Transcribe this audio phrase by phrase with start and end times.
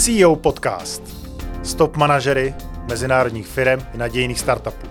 [0.00, 1.02] CEO Podcast.
[1.62, 2.54] Stop manažery
[2.88, 4.86] mezinárodních firm i nadějných startupů.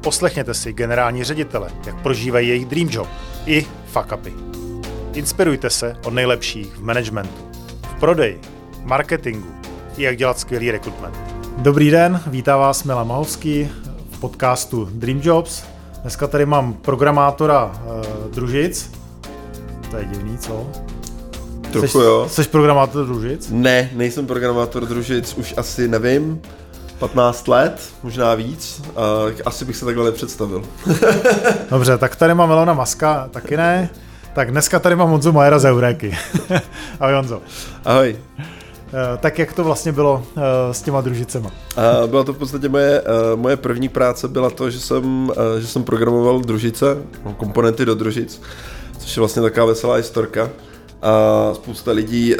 [0.00, 3.08] Poslechněte si generální ředitele, jak prožívají jejich dream job
[3.46, 4.32] i fuck upy.
[5.12, 7.42] Inspirujte se od nejlepších v managementu,
[7.82, 8.40] v prodeji,
[8.82, 9.48] marketingu
[9.96, 11.16] i jak dělat skvělý rekrutment.
[11.56, 13.68] Dobrý den, vítá vás Milan Mahovský
[14.10, 15.64] v podcastu Dream Jobs.
[16.02, 18.90] Dneska tady mám programátora uh, Družic.
[19.90, 20.83] To je divný, co?
[21.80, 22.26] Trochu Jseš, jo.
[22.30, 23.48] Jsi programátor Družic?
[23.52, 26.40] Ne, nejsem programátor družic, už asi nevím,
[26.98, 29.02] 15 let, možná víc, a
[29.46, 30.64] asi bych se takhle nepředstavil.
[31.70, 33.90] Dobře, tak tady mám Elona Maska, taky ne.
[34.34, 36.16] Tak dneska tady mám Honzu Majera z Euréky.
[37.00, 37.42] Ahoj Honzo.
[37.84, 38.16] Ahoj.
[38.38, 40.40] Eh, Tak jak to vlastně bylo eh,
[40.74, 41.50] s těma družicema?
[42.06, 45.66] Byla to v podstatě moje, eh, moje první práce, byla to, že jsem, eh, že
[45.66, 48.40] jsem programoval družice, no, komponenty do družic,
[48.98, 50.50] což je vlastně taková veselá historka.
[51.04, 52.38] A spousta lidí eh,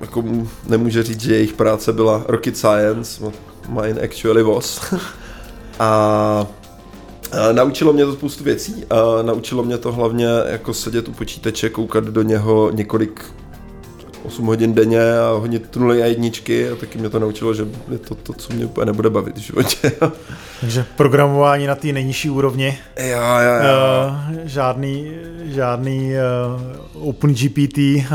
[0.00, 0.24] jako
[0.66, 3.32] nemůže říct, že jejich práce byla rocket science, no,
[3.68, 4.94] mine actually was.
[5.80, 6.46] a
[7.52, 8.84] Naučilo mě to spoustu věcí
[9.22, 13.24] naučilo mě to hlavně jako sedět u počítače, koukat do něho několik
[14.24, 17.98] 8 hodin denně a hodně nuly a jedničky a taky mě to naučilo, že je
[17.98, 19.92] to to, co mě úplně nebude bavit v životě.
[20.60, 24.10] Takže programování na té nejnižší úrovni, jo, jo, jo.
[24.10, 25.12] uh, žádný,
[25.44, 26.12] žádný
[26.94, 28.06] uh, OpenGPT, uh,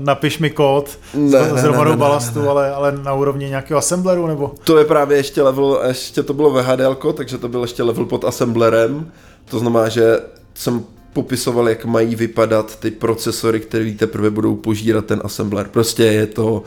[0.00, 2.50] napiš mi kód Ne, s, ne, s ne, hromadou balastu, ne, ne.
[2.50, 4.52] Ale, ale na úrovni nějakého assembleru nebo?
[4.64, 8.24] To je právě ještě level, ještě to bylo VHDL, takže to byl ještě level pod
[8.24, 9.12] assemblerem,
[9.44, 10.20] to znamená, že
[10.54, 15.68] jsem popisoval, jak mají vypadat ty procesory, které teprve budou požírat ten assembler.
[15.68, 16.62] Prostě je to,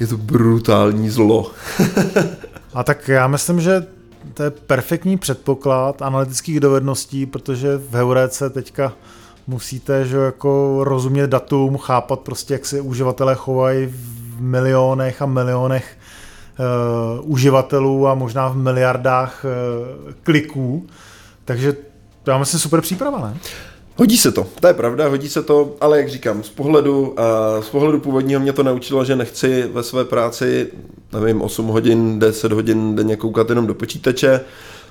[0.00, 1.50] je to brutální zlo.
[2.74, 3.86] A tak já myslím, že
[4.34, 8.92] to je perfektní předpoklad analytických dovedností, protože v Heuréce teďka
[9.46, 15.96] musíte že jako rozumět datum, chápat prostě, jak se uživatelé chovají v milionech a milionech
[17.18, 20.86] uh, uživatelů a možná v miliardách uh, kliků.
[21.44, 21.76] Takže
[22.26, 23.36] já myslím super příprava, ne?
[23.96, 27.62] Hodí se to, to je pravda, hodí se to, ale jak říkám, z pohledu, a
[27.62, 30.68] z pohledu původního mě to naučilo, že nechci ve své práci,
[31.12, 34.40] nevím, 8 hodin, 10 hodin denně koukat jenom do počítače,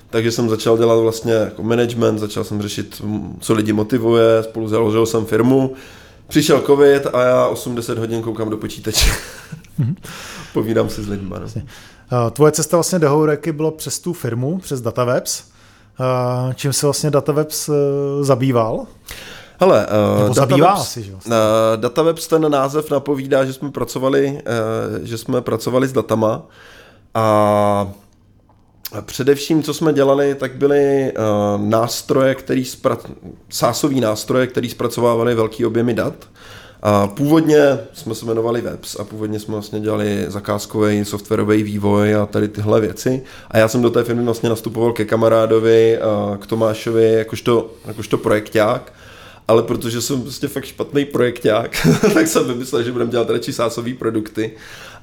[0.10, 3.02] takže jsem začal dělat vlastně jako management, začal jsem řešit,
[3.40, 5.74] co lidi motivuje, spolu založil jsem firmu,
[6.28, 9.12] přišel covid a já 8-10 hodin koukám do počítače.
[10.54, 11.36] Povídám si s lidmi.
[12.12, 12.32] No.
[12.32, 15.51] Tvoje cesta vlastně do Heuréky bylo přes tu firmu, přes Datawebs.
[16.02, 17.76] Uh, Čím se vlastně Datawebs uh,
[18.22, 18.86] zabýval?
[19.60, 21.22] Hele, Nebo uh, zabývá Datawebs, asi, že uh,
[21.76, 24.42] Datawebs ten název napovídá, že jsme pracovali,
[24.98, 26.42] uh, že jsme pracovali s datama
[27.14, 27.88] a
[29.02, 33.12] především, co jsme dělali, tak byly uh, nástroje, který spra-
[33.50, 36.14] sásový nástroje, který zpracovávaly velký objemy dat.
[36.82, 42.26] A původně jsme se jmenovali Webs a původně jsme vlastně dělali zakázkový softwarový vývoj a
[42.26, 43.24] tady tyhle věci.
[43.52, 46.00] A já jsem do té firmy vlastně nastupoval ke kamarádovi,
[46.40, 48.94] k Tomášovi, jakožto, jakožto projekták
[49.52, 53.94] ale protože jsem prostě fakt špatný projekták, tak jsem vymyslel, že budeme dělat radši sásové
[53.94, 54.52] produkty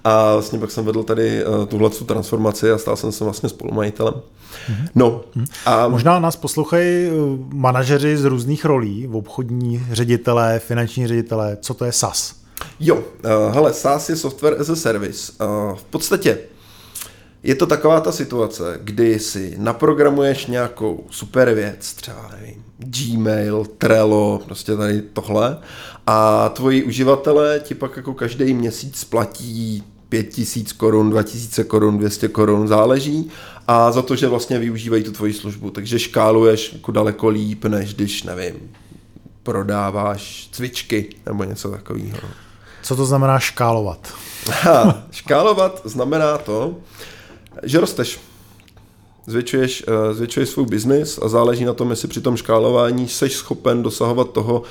[0.05, 3.49] a vlastně pak jsem vedl tady uh, tuhle tu transformaci a stal jsem se vlastně
[3.49, 4.15] spolumajitelem.
[4.95, 5.25] No
[5.67, 11.85] a Možná nás poslouchají uh, manažeři z různých rolí, obchodní ředitelé, finanční ředitelé, co to
[11.85, 12.35] je SAS?
[12.81, 15.33] jo, uh, hele, SaaS je software as a service.
[15.41, 16.39] Uh, v podstatě
[17.43, 24.41] je to taková ta situace, kdy si naprogramuješ nějakou super věc, třeba nevím, Gmail, Trello,
[24.45, 25.59] prostě tady tohle
[26.07, 32.69] a tvoji uživatelé ti pak jako každý měsíc platí 5000 korun, 2000 korun, 200 korun,
[32.69, 33.31] záleží
[33.69, 37.95] a za to, že vlastně využívají tu tvoji službu, takže škáluješ jako daleko líp, než
[37.95, 38.55] když, nevím,
[39.43, 42.19] prodáváš cvičky nebo něco takového.
[42.83, 44.15] Co to znamená škálovat?
[44.51, 46.77] Ha, škálovat znamená to,
[47.63, 48.21] že rosteš.
[49.27, 53.83] Zvětšuješ, eh, zvětšuješ svůj biznis a záleží na tom, jestli při tom škálování jsi schopen
[53.83, 54.63] dosahovat toho,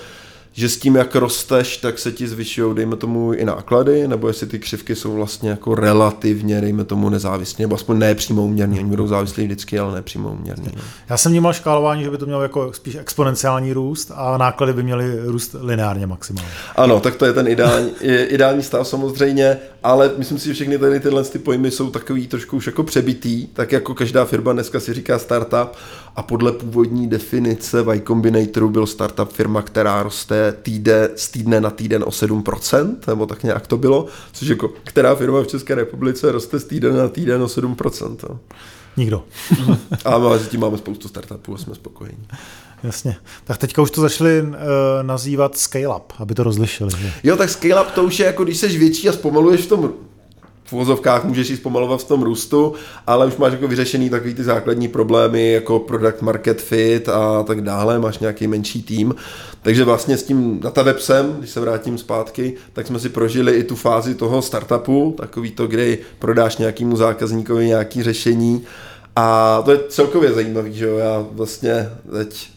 [0.57, 4.47] že s tím, jak rosteš, tak se ti zvyšují, dejme tomu, i náklady, nebo jestli
[4.47, 8.79] ty křivky jsou vlastně jako relativně, dejme tomu, nezávislé, nebo aspoň ne přímo uměrný.
[8.79, 10.71] Oni budou závislí vždycky, ale ne přímo uměrný.
[10.75, 10.81] No.
[11.09, 14.83] Já jsem vnímal škálování, že by to mělo jako spíš exponenciální růst a náklady by
[14.83, 16.49] měly růst lineárně maximálně.
[16.75, 19.57] Ano, tak to je ten ideální, ideální stav samozřejmě,
[19.87, 23.47] ale myslím si, že všechny tady tyhle ty pojmy jsou takový trošku už jako přebitý,
[23.47, 25.75] tak jako každá firma dneska si říká startup
[26.15, 31.69] a podle původní definice Y Combinatoru byl startup firma, která roste týde, z týdne na
[31.69, 36.31] týden o 7%, nebo tak nějak to bylo, což jako která firma v České republice
[36.31, 38.17] roste z týden na týden o 7%.
[38.29, 38.39] jo.
[38.97, 39.23] Nikdo.
[40.05, 42.27] A my tím máme spoustu startupů a jsme spokojení.
[42.83, 43.15] Jasně.
[43.43, 44.55] Tak teďka už to začali uh,
[45.01, 46.91] nazývat scale-up, aby to rozlišili.
[46.97, 47.11] Že?
[47.23, 49.93] Jo, tak scale up to už je jako, když jsi větší a zpomaluješ v tom
[50.67, 52.73] v uvozovkách můžeš i zpomalovat v tom růstu,
[53.07, 57.61] ale už máš jako vyřešený takový ty základní problémy jako product market fit a tak
[57.61, 59.15] dále, máš nějaký menší tým.
[59.61, 63.75] Takže vlastně s tím datawebsem, když se vrátím zpátky, tak jsme si prožili i tu
[63.75, 68.63] fázi toho startupu, takový to, kdy prodáš nějakému zákazníkovi nějaký řešení
[69.15, 72.49] a to je celkově zajímavý, že jo, já vlastně teď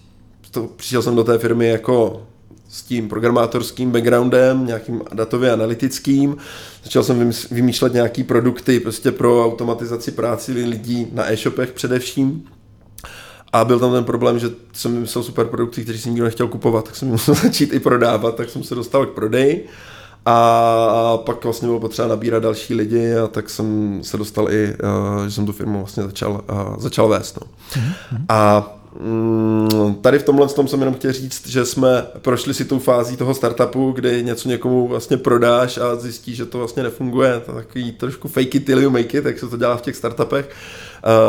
[0.51, 2.23] to, přišel jsem do té firmy jako
[2.71, 6.37] s tím programátorským backgroundem, nějakým datově analytickým.
[6.85, 12.45] Začal jsem vymýšlet nějaký produkty prostě pro automatizaci práci lidí na e-shopech především.
[13.53, 16.85] A byl tam ten problém, že jsem vymyslel super produkty, které si nikdo nechtěl kupovat,
[16.85, 19.67] tak jsem musel začít i prodávat, tak jsem se dostal k prodeji.
[20.27, 25.25] A pak vlastně bylo potřeba nabírat další lidi a tak jsem se dostal i, uh,
[25.25, 27.39] že jsem tu firmu vlastně začal, uh, začal vést.
[27.41, 27.47] No.
[27.47, 28.25] Mm-hmm.
[28.29, 28.80] A Mm,
[30.01, 33.35] tady v tomhle tom jsem jenom chtěl říct, že jsme prošli si tou fází toho
[33.35, 37.43] startupu, kdy něco někomu vlastně prodáš a zjistíš, že to vlastně nefunguje.
[37.47, 39.97] To takový trošku fake it till you make it, jak se to dělá v těch
[39.97, 40.51] startupech.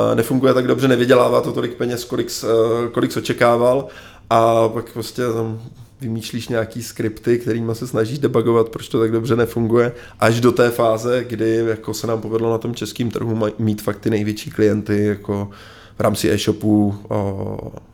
[0.10, 3.88] Uh, nefunguje tak dobře, nevydělává to tolik peněz, kolik, uh, kolik očekával.
[4.30, 5.62] A pak prostě tam
[6.02, 10.70] vymýšlíš nějaký skripty, kterými se snažíš debugovat, proč to tak dobře nefunguje, až do té
[10.70, 15.06] fáze, kdy jako se nám povedlo na tom českém trhu mít fakt ty největší klienty,
[15.06, 15.50] jako
[15.98, 16.96] v rámci e-shopů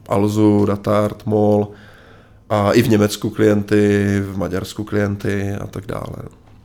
[0.09, 1.67] Alzu, Datart, MOL
[2.49, 6.15] a i v Německu klienty, v Maďarsku klienty a tak dále.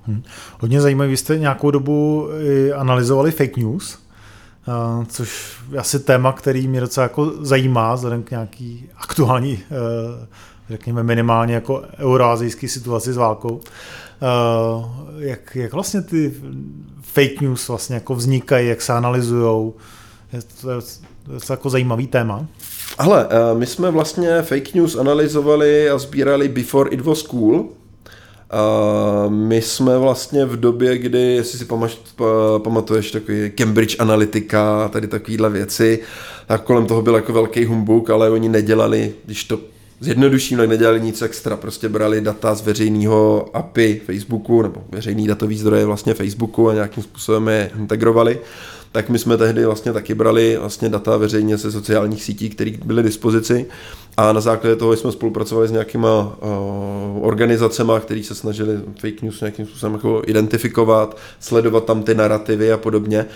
[0.02, 0.22] Hmm.
[0.60, 2.28] Hodně zajímavé, vy jste nějakou dobu
[2.76, 3.98] analyzovali fake news,
[5.06, 9.58] což je asi téma, který mě docela jako zajímá, vzhledem k nějaký aktuální, e,
[10.68, 13.60] řekněme minimálně jako euroazijské situaci s válkou.
[13.60, 16.34] E, jak, jak vlastně ty
[17.02, 19.72] fake news vlastně jako vznikají, jak se analyzují?
[20.32, 20.80] Je to
[21.26, 22.46] to je jako zajímavý téma.
[22.98, 27.68] Ale eh, my jsme vlastně fake news analyzovali a sbírali before it was cool.
[28.50, 31.66] A my jsme vlastně v době, kdy, jestli si
[32.62, 35.98] pamatuješ, takový Cambridge Analytica, tady takovýhle věci,
[36.46, 39.58] tak kolem toho byl jako velký humbuk, ale oni nedělali, když to
[40.00, 45.58] zjednoduším, tak nedělali nic extra, prostě brali data z veřejného API Facebooku, nebo veřejný datový
[45.58, 48.38] zdroje vlastně Facebooku a nějakým způsobem je integrovali
[48.92, 53.02] tak my jsme tehdy vlastně taky brali vlastně data veřejně ze sociálních sítí, které byly
[53.02, 53.66] dispozici
[54.16, 59.40] a na základě toho jsme spolupracovali s nějakýma uh, organizacemi, které se snažili fake news
[59.40, 63.26] nějakým způsobem jako identifikovat, sledovat tam ty narrativy a podobně.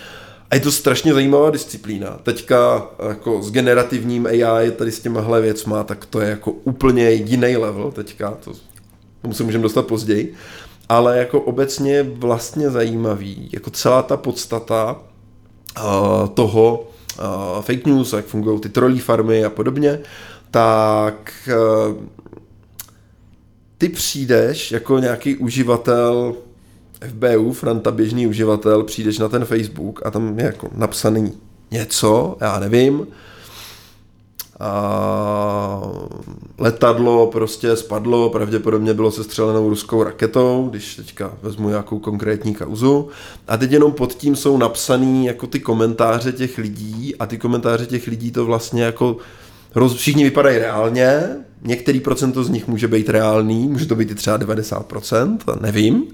[0.50, 2.19] A je to strašně zajímavá disciplína.
[2.23, 7.56] Teďka jako s generativním AI tady s těmahle věcma, tak to je jako úplně jiný
[7.56, 8.53] level teďka, to,
[9.23, 10.35] tomu se můžeme dostat později.
[10.88, 14.97] Ale jako obecně vlastně zajímavý, jako celá ta podstata
[16.34, 16.88] toho
[17.61, 19.99] fake news, jak fungují ty trolí farmy a podobně,
[20.50, 21.50] tak
[23.78, 26.34] ty přijdeš jako nějaký uživatel
[27.08, 31.32] FBU, Franta běžný uživatel, přijdeš na ten Facebook a tam je jako napsaný
[31.70, 33.06] něco, já nevím,
[34.61, 34.70] a
[36.58, 43.08] letadlo prostě spadlo, pravděpodobně bylo sestřelenou ruskou raketou, když teďka vezmu nějakou konkrétní kauzu.
[43.49, 47.87] A teď jenom pod tím jsou napsaný jako ty komentáře těch lidí a ty komentáře
[47.87, 49.17] těch lidí to vlastně jako
[49.74, 51.22] roz, všichni vypadají reálně,
[51.62, 56.05] některý procento z nich může být reálný, může to být i třeba 90%, nevím,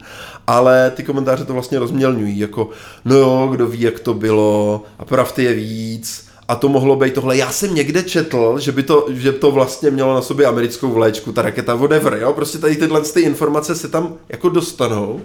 [0.47, 2.71] ale ty komentáře to vlastně rozmělňují, jako
[3.05, 7.15] no jo, kdo ví, jak to bylo a pravdy je víc a to mohlo být
[7.15, 7.37] tohle.
[7.37, 11.33] Já jsem někde četl, že by to, že to vlastně mělo na sobě americkou vléčku,
[11.33, 15.21] ta raketa, whatever, jo, prostě tady tyhle ty informace se tam jako dostanou.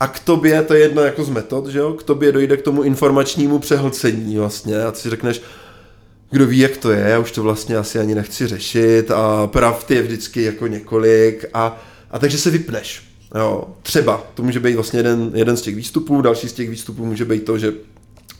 [0.00, 2.62] A k tobě, to je jedna jako z metod, že jo, k tobě dojde k
[2.62, 4.82] tomu informačnímu přehlcení vlastně.
[4.82, 5.42] A ty si řekneš,
[6.30, 9.90] kdo ví, jak to je, já už to vlastně asi ani nechci řešit a pravd
[9.90, 11.44] je vždycky jako několik.
[11.54, 13.02] A, a takže se vypneš.
[13.34, 17.06] Jo, třeba, to může být vlastně jeden, jeden z těch výstupů, další z těch výstupů
[17.06, 17.72] může být to, že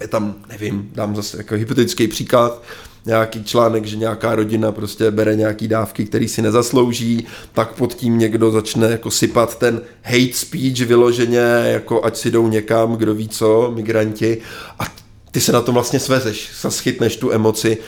[0.01, 2.63] je tam, nevím, dám zase jako hypotetický příklad,
[3.07, 8.19] nějaký článek, že nějaká rodina prostě bere nějaký dávky, který si nezaslouží, tak pod tím
[8.19, 13.29] někdo začne jako sypat ten hate speech vyloženě, jako ať si jdou někam, kdo ví
[13.29, 14.39] co, migranti
[14.79, 14.85] a
[15.31, 17.79] ty se na tom vlastně svezeš, schytneš tu emoci.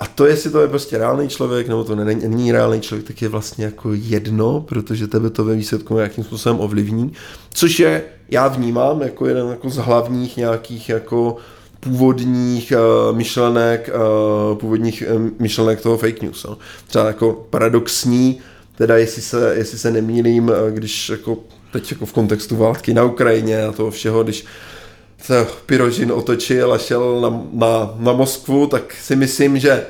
[0.00, 3.22] A to, jestli to je prostě reálný člověk, nebo to není, není reálný člověk, tak
[3.22, 7.12] je vlastně jako jedno, protože tebe to ve výsledku nějakým způsobem ovlivní,
[7.54, 11.36] což je, já vnímám jako jeden jako z hlavních nějakých jako
[11.80, 16.44] původních uh, myšlenek, uh, původních uh, myšlenek toho fake news.
[16.44, 16.58] No.
[16.86, 18.40] Třeba jako paradoxní,
[18.76, 21.38] teda jestli se, jestli se nemýlím, když jako
[21.72, 24.44] teď jako v kontextu války na Ukrajině a toho všeho, když
[25.22, 29.86] se Pirožin otočil a šel na, na, na Moskvu, tak si myslím, že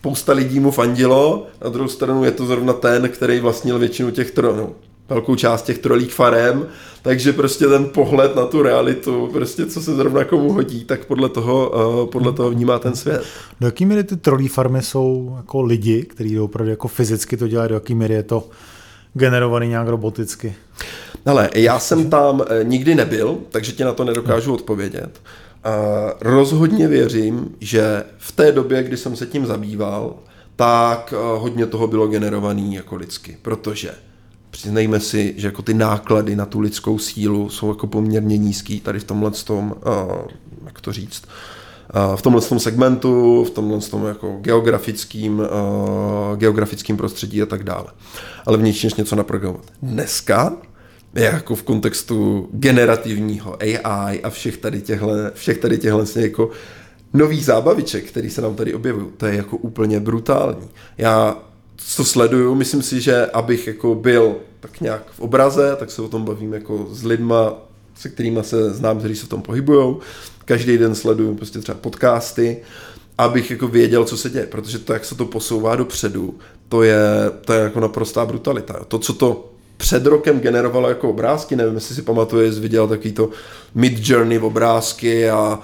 [0.00, 4.30] spousta lidí mu fandilo, na druhou stranu je to zrovna ten, který vlastnil většinu těch
[4.30, 4.74] tronů.
[5.10, 6.66] Velkou část těch trolích farem,
[7.02, 11.28] takže prostě ten pohled na tu realitu, prostě co se zrovna komu hodí, tak podle
[11.28, 13.24] toho, uh, podle toho vnímá ten svět.
[13.60, 17.68] Do jaký míry ty trolí farmy jsou jako lidi, kteří opravdu jako fyzicky to dělají,
[17.68, 18.48] do jaký míry je to
[19.14, 20.54] generovaný nějak roboticky?
[21.26, 25.20] Ale já jsem tam eh, nikdy nebyl, takže ti na to nedokážu odpovědět.
[25.64, 25.70] A
[26.20, 30.14] rozhodně věřím, že v té době, kdy jsem se tím zabýval,
[30.56, 33.90] tak eh, hodně toho bylo generovaný jako lidsky, protože
[34.60, 38.98] přiznejme si, že jako ty náklady na tu lidskou sílu jsou jako poměrně nízký tady
[38.98, 40.16] v tomhle tom, uh,
[40.64, 41.22] jak to říct,
[41.94, 47.64] uh, v tomhle tom segmentu, v tomhle tom jako geografickým, uh, geografickým prostředí a tak
[47.64, 47.86] dále.
[48.46, 49.64] Ale v než něco naprogramovat.
[49.82, 50.52] Dneska
[51.14, 56.50] jako v kontextu generativního AI a všech tady těchto, všech tady vlastně jako
[57.12, 60.68] nových zábaviček, který se nám tady objevují, to je jako úplně brutální.
[60.98, 61.36] Já
[61.76, 66.08] co sleduju, myslím si, že abych jako byl tak nějak v obraze, tak se o
[66.08, 67.52] tom bavím jako s lidma,
[67.94, 69.96] se kterými se znám, kteří se v tom pohybují.
[70.44, 72.56] Každý den sleduju prostě třeba podcasty,
[73.18, 76.38] abych jako věděl, co se děje, protože to, jak se to posouvá dopředu,
[76.68, 77.00] to je,
[77.44, 78.84] to je jako naprostá brutalita.
[78.88, 83.30] To, co to před rokem generovalo jako obrázky, nevím, jestli si pamatuješ, viděl takový to
[83.74, 85.58] mid journey obrázky a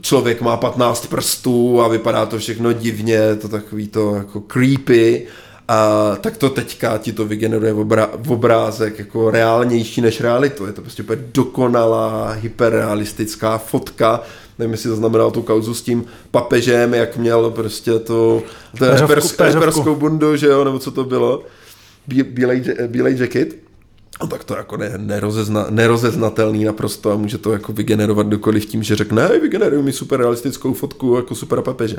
[0.00, 5.26] člověk má 15 prstů a vypadá to všechno divně, to takový to jako creepy
[5.72, 10.66] a tak to teďka ti to vygeneruje v, obra- v obrázek jako reálnější než realitu.
[10.66, 14.20] Je to prostě úplně dokonalá, hyperrealistická fotka.
[14.58, 18.42] Nevím, jestli to znamenalo tu kauzu s tím papežem, jak měl prostě to,
[18.78, 18.84] to
[19.60, 21.42] perskou bundu, že jo, nebo co to bylo.
[22.06, 23.61] Bílej, bílej jacket.
[24.22, 28.82] No tak to jako ne, nerozezna, nerozeznatelný naprosto a může to jako vygenerovat kdokoliv tím,
[28.82, 31.96] že řekne, hej, vygeneruj mi super realistickou fotku jako super papeže.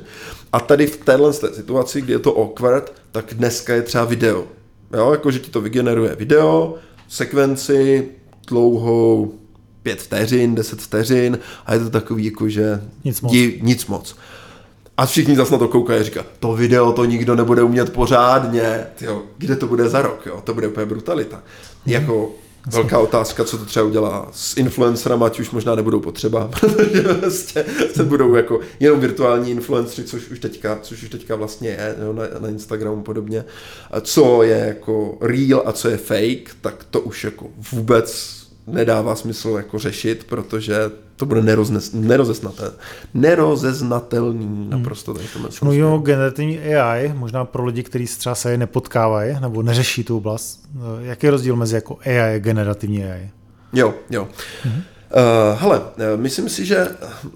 [0.54, 4.48] A tady v téhle situaci, kdy je to awkward, tak dneska je třeba video.
[4.94, 6.76] Jo, jako že ti to vygeneruje video,
[7.08, 8.10] sekvenci,
[8.48, 9.34] dlouhou
[9.84, 13.32] pět vteřin, deset vteřin a je to takový jako, že nic moc.
[13.32, 14.16] Di, nic moc.
[14.98, 18.88] A všichni zase na to koukají a říká, to video to nikdo nebude umět pořádně,
[18.96, 20.42] tyjo, kde to bude za rok, jo?
[20.44, 21.36] to bude úplně brutalita.
[21.36, 21.94] Hmm.
[21.94, 22.32] Jako
[22.72, 27.66] velká otázka, co to třeba udělá s influencerama, ať už možná nebudou potřeba, protože vlastně
[27.94, 32.14] se budou jako jenom virtuální influencery, což už teďka, což už teďka vlastně je jo,
[32.14, 33.46] na, na Instagramu podobně.
[33.92, 39.16] A co je jako real a co je fake, tak to už jako vůbec nedává
[39.16, 40.76] smysl jako řešit, protože
[41.16, 41.42] to bude
[41.94, 42.76] nerozesnatelný.
[43.14, 44.70] Nerozeznatelný hmm.
[44.70, 48.58] naprosto tady to Mluvíme o generativní AI, možná pro lidi, kteří se třeba se je
[48.58, 50.60] nepotkávají nebo neřeší tu oblast.
[50.76, 53.30] Eh, jaký je rozdíl mezi jako AI a generativní AI?
[53.74, 54.28] Jo, jo.
[54.66, 54.82] Mm-hmm.
[55.16, 55.82] Uh, hele,
[56.16, 56.88] myslím si, že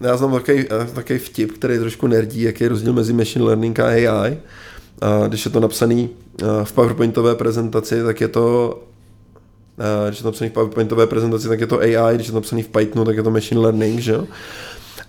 [0.01, 3.79] já znám takový, takový vtip, který je trošku nerdí, jaký je rozdíl mezi machine learning
[3.79, 4.31] a AI.
[5.01, 6.09] Uh, když je to napsaný
[6.41, 8.96] uh, v PowerPointové prezentaci, tak je to Eh,
[10.07, 12.63] když je to napsaný v PowerPointové prezentaci, tak je to AI, když je to napsaný
[12.63, 14.27] v Pythonu, tak je to machine learning, že jo?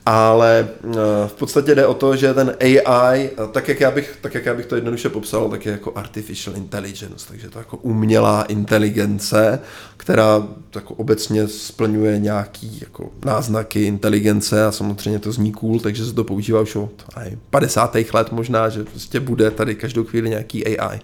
[0.07, 0.95] Ale eh,
[1.27, 4.47] v podstatě jde o to, že ten AI, eh, tak jak já bych, tak jak
[4.47, 9.61] já bych to jednoduše popsal, tak je jako artificial intelligence, takže to jako umělá inteligence,
[9.97, 16.13] která jako obecně splňuje nějaký jako náznaky inteligence a samozřejmě to zní cool, takže se
[16.13, 17.05] to používá už od
[17.51, 17.97] 50.
[18.15, 21.01] let možná, že prostě bude tady každou chvíli nějaký AI.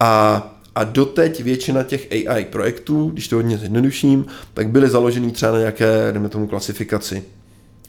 [0.00, 5.52] A a doteď většina těch AI projektů, když to hodně zjednoduším, tak byly založený třeba
[5.52, 7.22] na nějaké, jdeme tomu, klasifikaci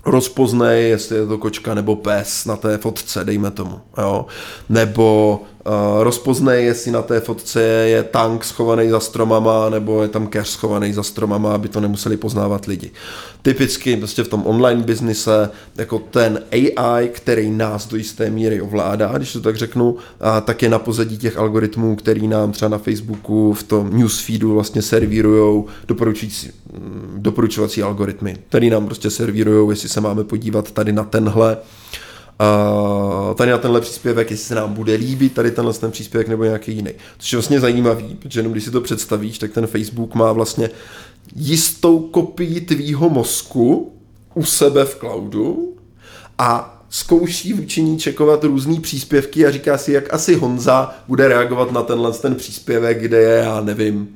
[0.06, 4.25] rozpoznej, jestli je to kočka nebo pes na té fotce, dejme tomu, jo?
[4.70, 5.42] nebo
[6.00, 10.93] rozpoznej, jestli na té fotce je tank schovaný za stromama, nebo je tam cash schovaný
[10.93, 12.91] za stromama, aby to nemuseli poznávat lidi.
[13.41, 19.17] Typicky prostě v tom online biznise, jako ten AI, který nás do jisté míry ovládá,
[19.17, 22.77] když to tak řeknu, a tak je na pozadí těch algoritmů, který nám třeba na
[22.77, 26.51] Facebooku v tom newsfeedu vlastně servírují doporučující,
[27.17, 31.57] doporučovací algoritmy, který nám prostě servírují, jestli se máme podívat tady na tenhle
[32.39, 36.44] uh, tady na tenhle příspěvek, jestli se nám bude líbit tady tenhle ten příspěvek nebo
[36.44, 36.92] nějaký jiný.
[37.18, 40.70] Což je vlastně zajímavý, protože jenom když si to představíš, tak ten Facebook má vlastně
[41.36, 43.94] jistou kopii tvýho mozku
[44.34, 45.75] u sebe v cloudu
[46.38, 51.72] a zkouší vůči ní čekovat různý příspěvky a říká si, jak asi Honza bude reagovat
[51.72, 54.08] na tenhle ten příspěvek, kde je, já nevím,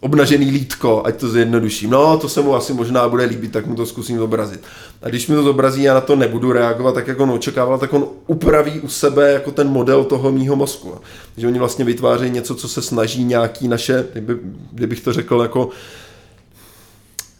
[0.00, 1.90] obnažený lítko, ať to zjednoduším.
[1.90, 4.60] No, to se mu asi možná bude líbit, tak mu to zkusím zobrazit.
[5.02, 7.92] A když mi to zobrazí, já na to nebudu reagovat tak, jak on očekával, tak
[7.92, 10.94] on upraví u sebe jako ten model toho mýho mozku.
[11.36, 14.36] Že oni vlastně vytvářejí něco, co se snaží nějaký naše, kdyby,
[14.72, 15.70] kdybych to řekl jako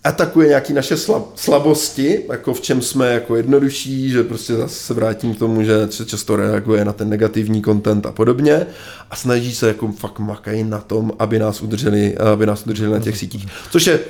[0.09, 4.95] atakuje nějaké naše slab, slabosti, jako v čem jsme jako jednodušší, že prostě zase se
[4.95, 8.67] vrátím k tomu, že se často reaguje na ten negativní content a podobně
[9.11, 13.01] a snaží se jako fakt makají na tom, aby nás udrželi, aby nás udrželi na
[13.01, 13.47] těch sítích.
[13.71, 14.01] Což je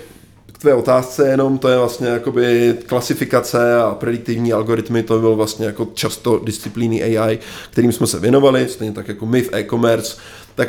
[0.53, 5.67] k tvé otázce jenom, to je vlastně jakoby klasifikace a prediktivní algoritmy, to byl vlastně
[5.67, 7.39] jako často disciplíny AI,
[7.71, 10.17] kterým jsme se věnovali, stejně tak jako my v e-commerce,
[10.55, 10.69] tak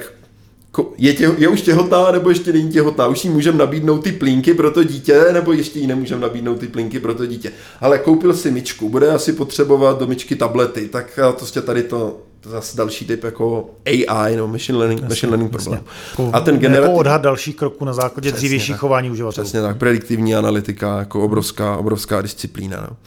[0.97, 4.53] je, tě, je už těhotná nebo ještě není těhotná, už jí můžeme nabídnout ty plínky
[4.53, 7.51] pro to dítě, nebo ještě jí nemůžeme nabídnout ty plínky pro to dítě.
[7.81, 12.49] Ale koupil si myčku, bude asi potřebovat do myčky tablety, tak prostě tady to, to
[12.49, 15.83] zase další typ jako AI, no, machine learning, jasně, machine learning problém.
[16.09, 16.89] Jako, a ten generativ...
[16.89, 19.43] Jako odhad dalších kroků na základě dřívějších chování uživatelů.
[19.43, 22.87] Přesně tak, prediktivní analytika, jako obrovská, obrovská disciplína.
[22.89, 22.97] No.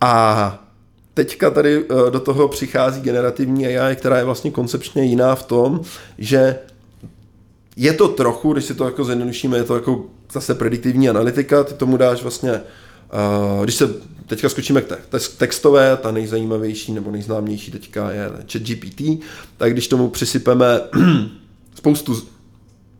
[0.00, 0.66] A
[1.14, 5.80] teďka tady eh, do toho přichází generativní AI, která je vlastně koncepčně jiná v tom,
[6.18, 6.58] že
[7.76, 11.74] je to trochu, když si to jako zjednodušíme, je to jako zase prediktivní analytika, ty
[11.74, 13.94] tomu dáš vlastně, uh, když se
[14.26, 19.02] teďka skočíme k te- textové, ta nejzajímavější nebo nejznámější teďka je ChatGPT,
[19.56, 20.80] tak když tomu přisypeme
[21.74, 22.22] spoustu,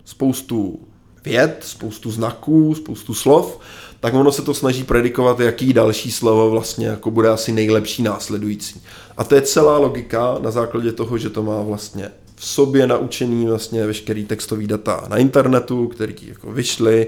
[0.04, 0.80] spoustu
[1.24, 3.60] věd, spoustu znaků, spoustu slov,
[4.00, 8.82] tak ono se to snaží predikovat, jaký další slovo vlastně jako bude asi nejlepší následující.
[9.16, 13.46] A to je celá logika na základě toho, že to má vlastně v sobě naučený
[13.46, 17.06] vlastně veškerý textový data na internetu, který jako vyšly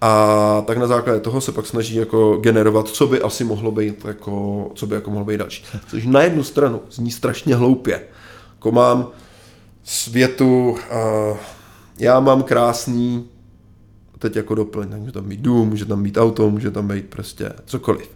[0.00, 4.04] a tak na základě toho se pak snaží jako generovat, co by asi mohlo být
[4.04, 5.64] jako, co by jako mohlo být další.
[5.88, 8.02] Což na jednu stranu zní strašně hloupě.
[8.54, 9.08] Jako mám
[9.84, 10.76] světu,
[11.98, 13.28] já mám krásný
[14.18, 17.52] teď jako doplň, může tam být dům, může tam být auto, může tam být prostě
[17.64, 18.10] cokoliv.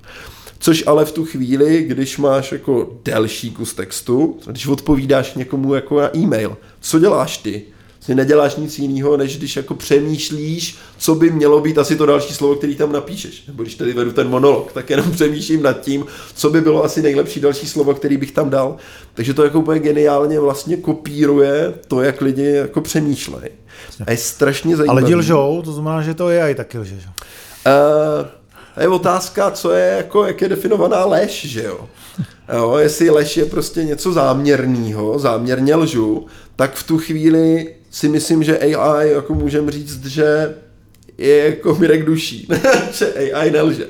[0.59, 6.01] Což ale v tu chvíli, když máš jako delší kus textu, když odpovídáš někomu jako
[6.01, 7.63] na e-mail, co děláš ty?
[8.09, 12.35] Vlastně neděláš nic jiného, než když jako přemýšlíš, co by mělo být asi to další
[12.35, 13.47] slovo, který tam napíšeš.
[13.47, 17.03] Nebo když tady vedu ten monolog, tak jenom přemýšlím nad tím, co by bylo asi
[17.03, 18.77] nejlepší další slovo, který bych tam dal.
[19.15, 23.51] Takže to jako úplně geniálně vlastně kopíruje to, jak lidi jako přemýšlejí.
[24.07, 25.03] A je strašně zajímavé.
[25.03, 26.95] Ale lžou, to znamená, že to je i taky lže.
[26.95, 28.27] Uh,
[28.81, 31.89] je otázka, co je, jako, jak je definovaná lež, že jo?
[32.55, 38.43] jo jestli lež je prostě něco záměrného, záměrně lžu, tak v tu chvíli si myslím,
[38.43, 40.55] že AI, jako můžeme říct, že
[41.19, 42.49] je jako Mirek duší,
[42.93, 43.87] že AI nelže.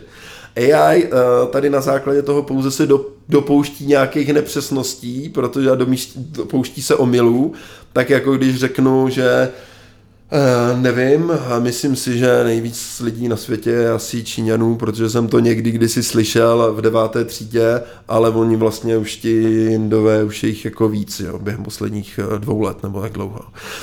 [0.56, 1.10] AI eh,
[1.50, 5.70] tady na základě toho pouze se do, dopouští nějakých nepřesností, protože
[6.16, 7.52] dopouští se omylů,
[7.92, 9.77] tak jako když řeknu, že Uh,
[10.76, 15.70] nevím, myslím si, že nejvíc lidí na světě je asi Číňanů, protože jsem to někdy
[15.70, 21.20] kdysi slyšel v deváté třídě, ale oni vlastně už ti Indové, už jich jako víc,
[21.20, 23.40] jo, během posledních eh, dvou let nebo jak dlouho.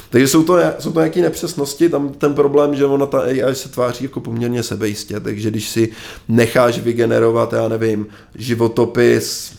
[0.09, 3.69] Takže jsou to, jsou to nějaké nepřesnosti, tam ten problém, že ona ta AI se
[3.69, 5.89] tváří jako poměrně sebejistě, takže když si
[6.27, 9.55] necháš vygenerovat, já nevím, životopis,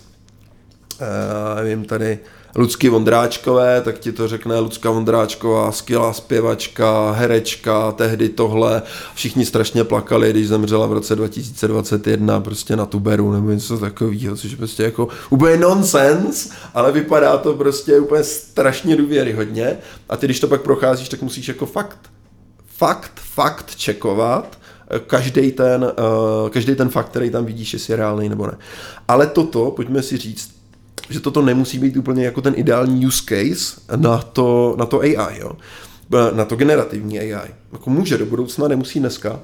[1.00, 2.18] uh, nevím tady,
[2.56, 8.82] Lucky Vondráčkové, tak ti to řekne Lucka Vondráčková, skvělá zpěvačka, herečka, tehdy tohle.
[9.14, 14.50] Všichni strašně plakali, když zemřela v roce 2021 prostě na tuberu nebo něco takového, což
[14.50, 19.78] je prostě jako úplně nonsens, ale vypadá to prostě úplně strašně důvěryhodně.
[20.08, 21.98] A ty, když to pak procházíš, tak musíš jako fakt,
[22.66, 24.58] fakt, fakt čekovat,
[25.06, 28.58] každý ten, uh, každý ten fakt, který tam vidíš, jestli je reálný nebo ne.
[29.08, 30.55] Ale toto, pojďme si říct,
[31.10, 35.38] že toto nemusí být úplně jako ten ideální use case na to, na to AI,
[35.38, 35.52] jo?
[36.34, 37.50] na to generativní AI.
[37.72, 39.40] Jako může do budoucna, nemusí dneska.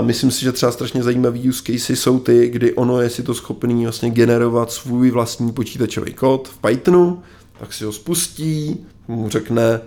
[0.00, 3.34] Myslím si, že třeba strašně zajímavý use cases jsou ty, kdy ono je si to
[3.34, 7.22] schopný vlastně generovat svůj vlastní počítačový kód v Pythonu,
[7.58, 9.80] tak si ho spustí, mu řekne,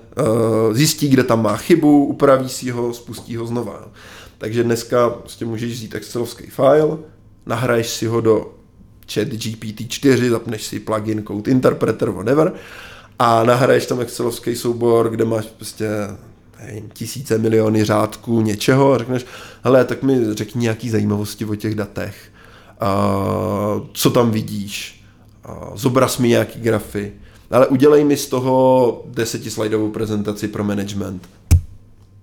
[0.72, 3.88] zjistí, kde tam má chybu, upraví si ho, spustí ho znova.
[4.38, 6.98] Takže dneska prostě můžeš vzít excelovský file,
[7.46, 8.57] nahraješ si ho do
[9.14, 12.54] chat GPT-4, zapneš si plugin Code Interpreter, whatever,
[13.20, 15.88] a nahraješ tam excelovský soubor, kde máš prostě
[16.66, 19.26] nevím, tisíce miliony řádků něčeho a řekneš,
[19.64, 22.32] hele, tak mi řekni nějaký zajímavosti o těch datech,
[22.82, 25.06] uh, co tam vidíš,
[25.50, 27.14] uh, zobraz mi nějaký grafy,
[27.52, 31.30] ale udělej mi z toho desetislajdovou prezentaci pro management.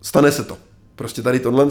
[0.03, 0.57] Stane se to.
[0.97, 1.67] Prostě tady tohle,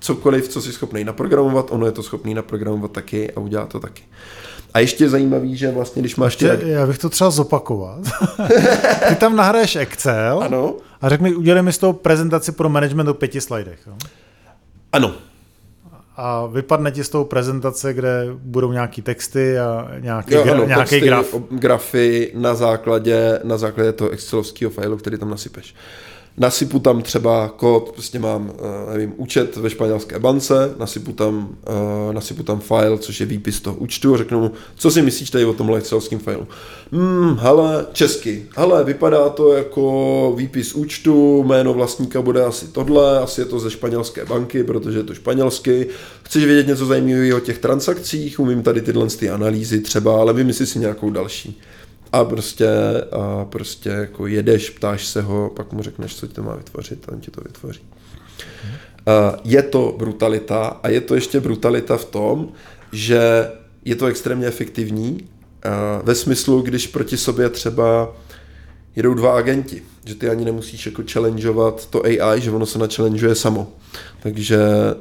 [0.00, 4.02] cokoliv, co jsi schopný naprogramovat, ono je to schopný naprogramovat taky a udělá to taky.
[4.74, 6.40] A ještě je zajímavý, že vlastně, když máš...
[6.40, 8.00] Ještě, Já bych to třeba zopakovat.
[9.08, 10.74] Ty tam nahraješ Excel ano.
[11.00, 13.80] a řekni, udělej mi z toho prezentaci pro management o pěti slidech.
[13.86, 13.94] Jo?
[14.92, 15.14] Ano.
[16.16, 20.90] A vypadne ti z toho prezentace, kde budou nějaký texty a nějaký, jo, ano, nějaký
[20.90, 21.34] texty, graf.
[21.50, 25.74] grafy na základě, na základě toho excelovského failu, který tam nasypeš.
[26.40, 32.12] Nasypu tam třeba kód, prostě mám, uh, nevím, účet ve španělské bance, nasypu tam, uh,
[32.12, 35.44] nasypu tam file, což je výpis toho účtu a řeknu mu, co si myslíš tady
[35.44, 36.46] o tomhle excelovském failu.
[36.92, 43.40] Hmm, hele, česky, hele, vypadá to jako výpis účtu, jméno vlastníka bude asi tohle, asi
[43.40, 45.86] je to ze španělské banky, protože je to španělsky.
[46.22, 50.66] Chceš vědět něco zajímavého o těch transakcích, umím tady tyhle ty analýzy třeba, ale vymysli
[50.66, 51.60] si nějakou další
[52.12, 52.68] a prostě,
[53.12, 57.08] a prostě jako jedeš, ptáš se ho, pak mu řekneš, co ti to má vytvořit
[57.08, 57.80] a on ti to vytvoří.
[59.44, 62.48] Je to brutalita a je to ještě brutalita v tom,
[62.92, 63.50] že
[63.84, 65.28] je to extrémně efektivní
[66.02, 68.16] ve smyslu, když proti sobě třeba
[68.96, 73.34] jedou dva agenti, že ty ani nemusíš jako challengeovat to AI, že ono se načallengeuje
[73.34, 73.72] samo.
[74.22, 74.58] Takže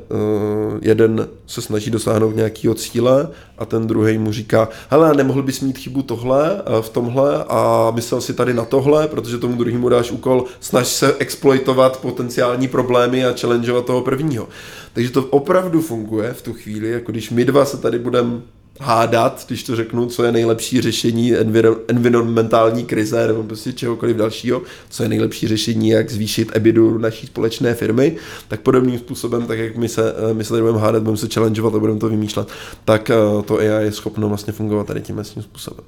[0.10, 5.62] uh, jeden se snaží dosáhnout nějakého cíle a ten druhý mu říká, hele, nemohl bys
[5.62, 9.90] mít chybu tohle, uh, v tomhle a myslel si tady na tohle, protože tomu druhému
[9.90, 14.48] dáš úkol, snaž se exploitovat potenciální problémy a challengeovat toho prvního.
[14.94, 18.42] Takže to opravdu funguje v tu chvíli, jako když my dva se tady budeme
[18.80, 24.62] hádat, když to řeknu, co je nejlepší řešení enviro, environmentální krize nebo prostě čehokoliv dalšího,
[24.90, 28.16] co je nejlepší řešení, jak zvýšit ebidu naší společné firmy,
[28.48, 31.76] tak podobným způsobem, tak jak my se, my se tady budeme hádat, budeme se challengeovat
[31.76, 32.48] a budeme to vymýšlet,
[32.86, 35.86] tak eh, to AI je schopno vlastně fungovat tady tím způsobem.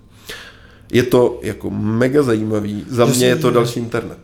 [0.91, 2.85] Je to jako mega zajímavý.
[2.89, 4.17] Za mě je to další internet.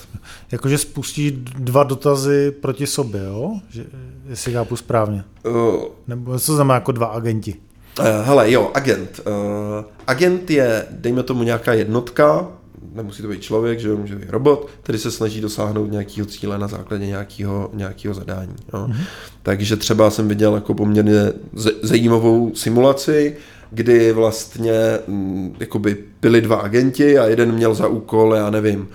[0.52, 3.60] Jakože spustí dva dotazy proti sobě, jo?
[3.70, 3.86] Že,
[4.30, 5.24] jestli chápu správně.
[5.46, 7.56] Uh, Nebo co znamená jako dva agenti?
[8.00, 9.20] Uh, hele, jo, agent.
[9.28, 12.48] Uh, agent je, dejme tomu, nějaká jednotka,
[12.94, 16.68] nemusí to být člověk, že může být robot, který se snaží dosáhnout nějakého cíle na
[16.68, 18.56] základě nějakého, nějakého zadání.
[18.74, 18.88] Jo.
[18.88, 19.04] Mm-hmm.
[19.44, 21.34] Takže třeba jsem viděl jako poměrně
[21.82, 23.38] zajímavou simulaci,
[23.72, 24.74] kdy vlastně
[25.08, 28.88] mm, jakoby byli dva agenti a jeden měl za úkol, já nevím,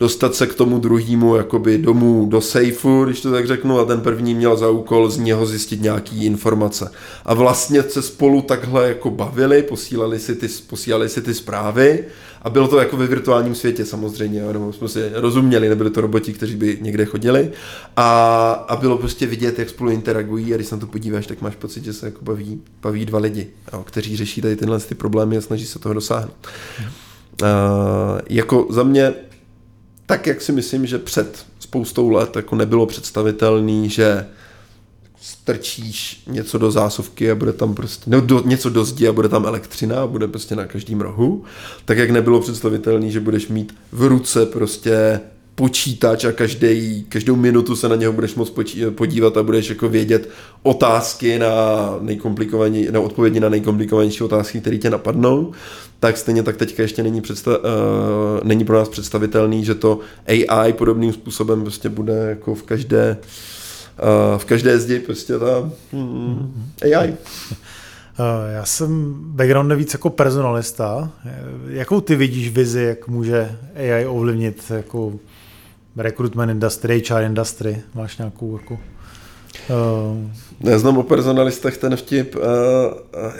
[0.00, 4.00] dostat se k tomu druhému jakoby domů do sejfu, když to tak řeknu, a ten
[4.00, 6.92] první měl za úkol z něho zjistit nějaký informace.
[7.24, 12.04] A vlastně se spolu takhle jako bavili, posílali si ty, posílali si ty zprávy
[12.42, 16.32] a bylo to jako ve virtuálním světě samozřejmě, nebo jsme si rozuměli, nebyli to roboti,
[16.32, 17.50] kteří by někde chodili
[17.96, 21.42] a, a bylo prostě vidět, jak spolu interagují a když se na to podíváš, tak
[21.42, 24.94] máš pocit, že se jako baví, baví dva lidi, jo, kteří řeší tady tyhle ty
[24.94, 26.36] problémy a snaží se toho dosáhnout.
[27.42, 29.14] Uh, jako za mě
[30.06, 34.26] tak, jak si myslím, že před spoustou let jako nebylo představitelný, že
[35.20, 39.28] strčíš něco do zásuvky a bude tam prostě, no, do, něco do zdi a bude
[39.28, 41.44] tam elektřina a bude prostě na každém rohu,
[41.84, 45.20] tak jak nebylo představitelný, že budeš mít v ruce prostě
[45.56, 48.52] počítač a každý, každou minutu se na něho budeš moc
[48.94, 50.28] podívat a budeš jako vědět
[50.62, 51.48] otázky na
[52.00, 55.52] nejkomplikovanější, na odpovědi na nejkomplikovanější otázky, které tě napadnou,
[56.00, 57.54] tak stejně tak teďka ještě není, uh,
[58.44, 63.16] není pro nás představitelný, že to AI podobným způsobem prostě bude jako v každé
[64.02, 67.14] uh, v každé zdi prostě ta hmm, AI.
[68.18, 71.10] Eh, já jsem background víc jako personalista.
[71.68, 75.12] Jakou ty vidíš vizi, jak může AI ovlivnit jako
[75.96, 77.82] recruitment industry, HR industry?
[77.94, 78.78] Máš nějakou jako...
[79.70, 80.30] Uh...
[80.60, 82.42] Já znám o personalistech ten vtip, uh,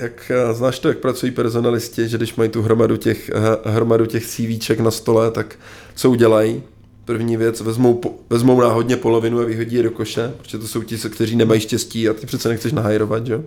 [0.01, 3.31] jak znáš to, jak pracují personalisti, že když mají tu hromadu těch,
[3.65, 5.59] hromadu těch CVček na stole, tak
[5.95, 6.63] co udělají?
[7.05, 10.97] První věc, vezmou, vezmou náhodně polovinu a vyhodí je do koše, protože to jsou ti,
[10.97, 13.43] kteří nemají štěstí a ty přece nechceš nahajrovat, že?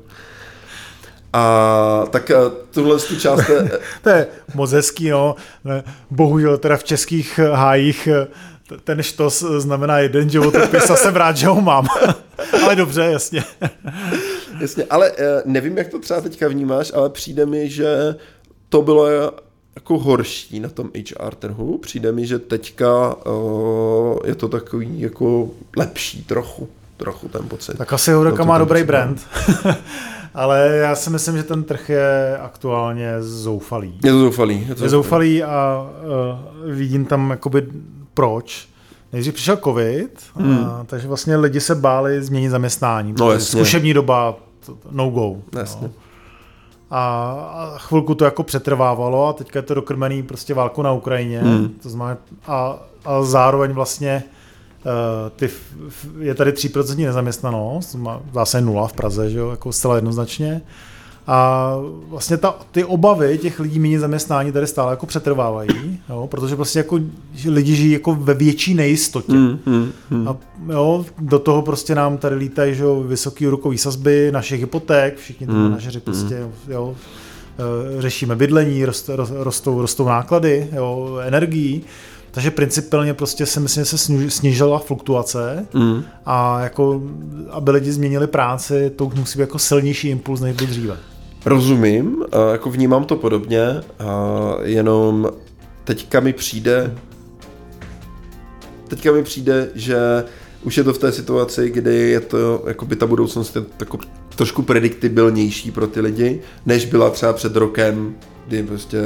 [1.33, 2.31] A tak
[2.71, 3.41] tuhle tu část...
[4.01, 5.35] to je moc hezký, no.
[6.11, 8.07] Bohužel teda v českých hájích
[8.83, 11.87] ten štos znamená jeden životopis a jsem rád, že ho mám.
[12.63, 13.43] ale dobře, jasně.
[14.59, 18.15] jasně, ale eh, nevím, jak to třeba teďka vnímáš, ale přijde mi, že
[18.69, 19.07] to bylo
[19.75, 21.77] jako horší na tom HR trhu.
[21.77, 27.77] Přijde mi, že teďka uh, je to takový jako lepší trochu, trochu ten pocit.
[27.77, 29.27] Tak asi Horeca má dobrý brand.
[30.33, 33.99] ale já si myslím, že ten trh je aktuálně zoufalý.
[34.03, 34.65] Je to zoufalý.
[34.69, 35.89] Je, to je zoufalý a
[36.65, 37.67] uh, vidím tam jakoby
[38.19, 38.67] proč.
[39.13, 40.65] Nejdřív přišel covid, hmm.
[40.65, 43.13] a, takže vlastně lidi se báli změnit zaměstnání.
[43.19, 43.59] No, jasně.
[43.59, 44.35] Zkušební doba,
[44.91, 45.35] no go.
[45.59, 45.87] Jasně.
[45.87, 45.93] No.
[46.91, 51.41] A, chvilku to jako přetrvávalo a teďka je to dokrmený prostě válku na Ukrajině.
[51.41, 51.69] Hmm.
[51.83, 54.23] To znamená, a, a zároveň vlastně
[54.85, 54.91] uh,
[55.35, 55.49] ty,
[56.19, 57.95] je tady 3% nezaměstnanost,
[58.33, 60.61] zase nula v Praze, že jo, jako zcela jednoznačně.
[61.31, 61.75] A
[62.07, 66.79] vlastně ta, ty obavy těch lidí méně zaměstnání tady stále jako přetrvávají, jo, protože prostě
[66.79, 66.99] jako
[67.47, 69.33] lidi žijí jako ve větší nejistotě.
[69.33, 70.27] Mm, mm, mm.
[70.27, 70.37] A
[70.73, 75.47] jo, do toho prostě nám tady lítají že jo, vysoký úrokový sazby našich hypoték, všichni
[75.47, 76.01] ty mm, manažeři mm.
[76.01, 76.95] prostě jo,
[77.97, 81.83] e, řešíme bydlení, rost, rostou, rostou náklady, jo, energií.
[82.31, 83.97] Takže principiálně prostě si myslím, že se
[84.29, 86.03] snížila fluktuace mm.
[86.25, 87.01] a jako,
[87.49, 90.97] aby lidi změnili práci, to musí být jako silnější impuls, než byl dříve.
[91.45, 93.61] Rozumím, jako vnímám to podobně,
[94.63, 95.31] jenom
[95.83, 96.97] teďka mi přijde,
[98.87, 99.97] teďka mi přijde, že
[100.63, 103.99] už je to v té situaci, kdy je to, jako by ta budoucnost je tako,
[104.35, 108.15] trošku prediktibilnější pro ty lidi, než byla třeba před rokem,
[108.47, 108.97] kdy prostě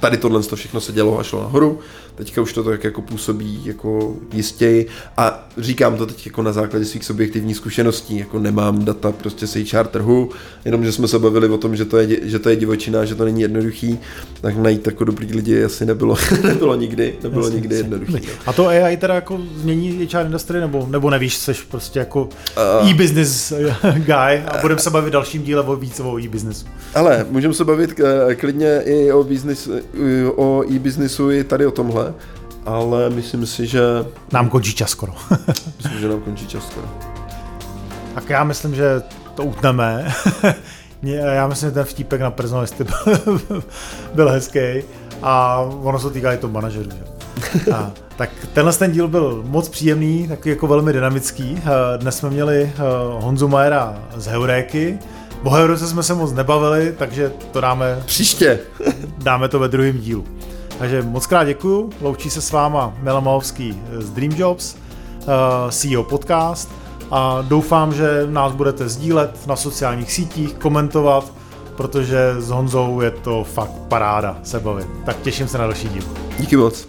[0.00, 1.78] tady tohle všechno se dělo a šlo nahoru
[2.18, 6.84] teďka už to tak jako působí jako jistěji a říkám to teď jako na základě
[6.84, 10.30] svých subjektivních zkušeností, jako nemám data prostě z HR trhu,
[10.64, 13.14] jenom že jsme se bavili o tom, že to je, že to je divočina, že
[13.14, 13.98] to není jednoduchý,
[14.40, 18.12] tak najít jako dobrý lidi asi nebylo, nebylo nikdy, nebylo jasně, nikdy jednoduchý.
[18.12, 18.20] No.
[18.46, 22.90] A to AI teda jako změní HR industry, nebo, nebo nevíš, jsi prostě jako uh,
[22.90, 23.52] e-business
[23.94, 26.66] guy a budeme se bavit dalším díle o více o e-businessu.
[26.94, 29.68] Ale můžeme se bavit uh, klidně i o, business,
[30.36, 32.07] o e-businessu i tady o tomhle,
[32.66, 33.80] ale myslím si, že...
[34.32, 35.12] Nám končí čas skoro.
[35.76, 36.86] myslím, že nám končí čas skoro.
[38.14, 39.02] Tak já myslím, že
[39.34, 40.14] to utneme.
[41.02, 43.40] já myslím, že ten vtípek na personalisty byl,
[44.14, 44.82] byl hezký
[45.22, 46.90] a ono se týká i toho manažeru.
[46.90, 47.72] Že?
[47.72, 51.62] A, tak tenhle ten díl byl moc příjemný, taky jako velmi dynamický.
[51.96, 52.78] Dnes jsme měli eh,
[53.20, 54.98] Honzu Majera z Heuréky.
[55.44, 58.02] O Heuréce jsme se moc nebavili, takže to dáme...
[58.06, 58.58] Příště.
[59.18, 60.24] dáme to ve druhém dílu.
[60.78, 65.26] Takže moc krát děkuju, loučí se s váma Milan Malovský z Dream Jobs, eh,
[65.70, 66.70] CEO podcast
[67.10, 71.32] a doufám, že nás budete sdílet na sociálních sítích, komentovat,
[71.76, 74.86] protože s Honzou je to fakt paráda se bavit.
[75.06, 76.02] Tak těším se na další díl.
[76.38, 76.88] Díky moc.